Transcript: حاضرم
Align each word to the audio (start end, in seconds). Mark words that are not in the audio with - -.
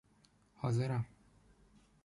حاضرم 0.55 1.05